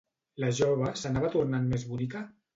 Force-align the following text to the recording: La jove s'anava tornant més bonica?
La 0.43 0.47
jove 0.59 0.87
s'anava 1.03 1.31
tornant 1.37 1.69
més 1.77 1.87
bonica? 1.93 2.25